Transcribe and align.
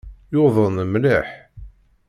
Yuḍen 0.33 0.77
mliḥ. 0.91 1.27